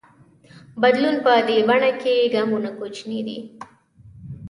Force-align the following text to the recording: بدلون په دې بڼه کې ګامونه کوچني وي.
بدلون 0.81 1.15
په 1.25 1.33
دې 1.47 1.57
بڼه 1.67 1.91
کې 2.01 2.29
ګامونه 2.33 2.69
کوچني 2.79 3.19
وي. 3.25 3.39